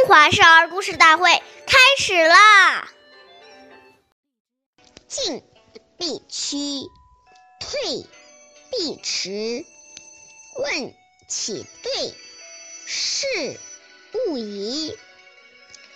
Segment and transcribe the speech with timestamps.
[0.00, 1.30] 中华少儿故事大会
[1.66, 2.90] 开始啦！
[5.06, 5.42] 进
[5.98, 6.56] 必趋，
[7.60, 8.06] 退
[8.70, 9.62] 必迟。
[10.56, 10.94] 问
[11.28, 12.14] 起对，
[12.86, 13.60] 事
[14.10, 14.96] 不疑。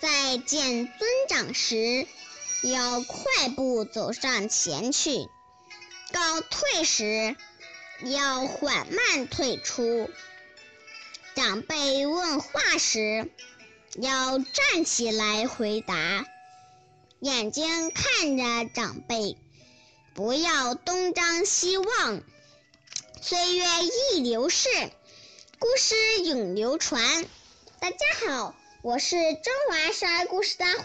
[0.00, 2.06] 在见尊长时，
[2.62, 5.30] 要快步走上前去；
[6.12, 7.34] 告退时，
[8.02, 10.10] 要缓慢退出。
[11.34, 13.28] 长辈问话时，
[14.00, 16.26] 要站起来回答，
[17.20, 19.36] 眼睛看着长辈，
[20.14, 22.20] 不要东张西望。
[23.20, 23.64] 岁月
[24.14, 24.68] 易流逝，
[25.60, 25.94] 故事
[26.24, 27.24] 永流传。
[27.78, 30.82] 大家好，我是中华少儿故事大会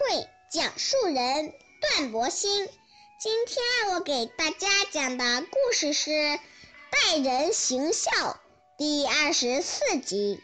[0.51, 2.69] 讲述人段博鑫。
[3.19, 6.11] 今天我给大家讲的故事是
[6.91, 8.11] 《待人行孝》
[8.77, 10.39] 第二十四集。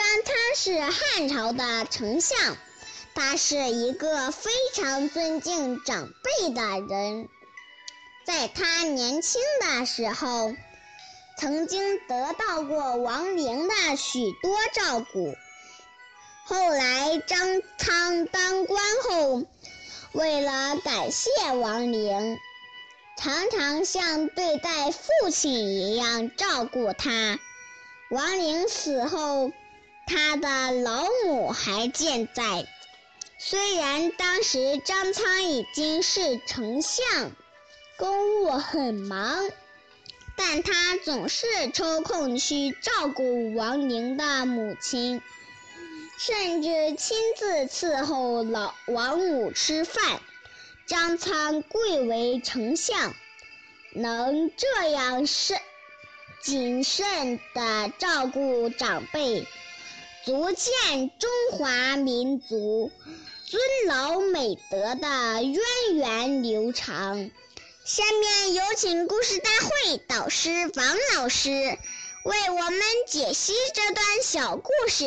[0.00, 2.56] 张苍是汉朝的丞相，
[3.14, 7.28] 他是一个非常尊敬长辈的人。
[8.24, 10.54] 在他年轻的时候，
[11.36, 15.34] 曾经得到过王陵的许多照顾。
[16.46, 19.44] 后来张苍当官后，
[20.12, 22.38] 为了感谢王陵，
[23.18, 27.38] 常常像对待父亲一样照顾他。
[28.10, 29.52] 王陵死后。
[30.10, 32.66] 他的老母还健在，
[33.38, 37.30] 虽然当时张苍已经是丞相，
[37.96, 39.48] 公务很忙，
[40.36, 45.22] 但他总是抽空去照顾王陵的母亲，
[46.18, 50.20] 甚至亲自伺候老王母吃饭。
[50.88, 53.14] 张苍贵为丞相，
[53.92, 55.56] 能这样慎
[56.42, 59.46] 谨慎地照顾长辈。
[60.22, 62.92] 足见中华民族
[63.46, 65.58] 尊老美德的源
[65.94, 67.30] 远流长。
[67.84, 75.06] 下面有请故事大会导师王老师为我们解析这段小故事，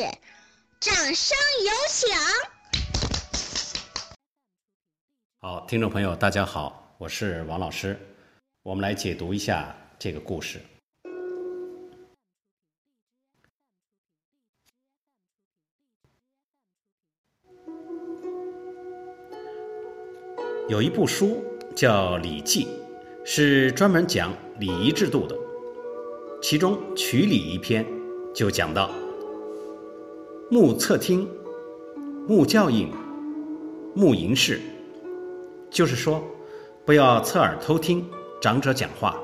[0.79, 2.09] 掌声有请。
[5.37, 7.99] 好，听众朋友，大家好，我是王老师，
[8.63, 10.59] 我们来解读一下这个故事。
[20.69, 21.43] 有一部书
[21.75, 22.65] 叫《礼记》，
[23.25, 25.35] 是专门讲礼仪制度的。
[26.41, 27.85] 其中《曲礼》一篇
[28.33, 28.89] 就讲到：
[30.49, 31.27] 目侧听，
[32.29, 32.89] 目教应，
[33.93, 34.61] 目迎视。
[35.69, 36.23] 就是说，
[36.85, 38.05] 不要侧耳偷听
[38.39, 39.19] 长者讲话，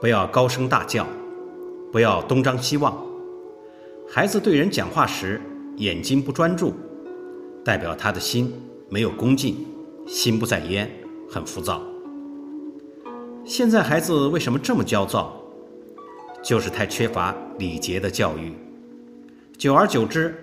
[0.00, 1.06] 不要高声大叫，
[1.92, 3.00] 不要东张西望。
[4.08, 5.40] 孩子对人讲话时，
[5.76, 6.72] 眼睛不专注，
[7.64, 8.52] 代表他的心
[8.88, 9.54] 没有恭敬。
[10.06, 10.90] 心不在焉，
[11.30, 11.82] 很浮躁。
[13.44, 15.36] 现在孩子为什么这么焦躁？
[16.42, 18.52] 就是太缺乏礼节的教育。
[19.56, 20.34] 久而久之，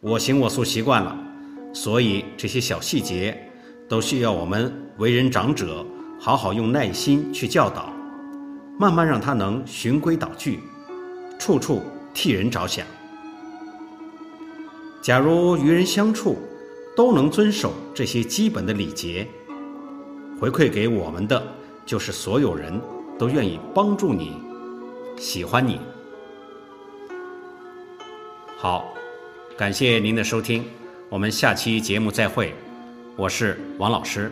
[0.00, 1.18] 我行我素习惯了，
[1.72, 3.36] 所以这些小细节
[3.88, 5.84] 都需要我们为人长者
[6.20, 7.92] 好好用耐心去教导，
[8.78, 10.60] 慢慢让他能循规蹈矩，
[11.38, 11.82] 处处
[12.14, 12.86] 替人着想。
[15.00, 16.38] 假如与人相处，
[16.94, 19.26] 都能遵守这些基本的礼节，
[20.38, 21.42] 回馈给我们的
[21.86, 22.78] 就是所有人
[23.18, 24.36] 都愿意帮助你、
[25.16, 25.80] 喜欢你。
[28.58, 28.92] 好，
[29.56, 30.64] 感谢您的收听，
[31.08, 32.54] 我们下期节目再会。
[33.16, 34.30] 我是王老师。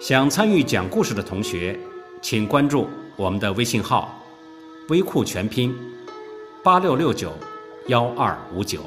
[0.00, 1.78] 想参与讲故事的同学，
[2.20, 4.22] 请关注我们的微信号
[4.88, 5.74] “微库全拼
[6.62, 7.32] 八六六九
[7.88, 8.80] 幺二五九”。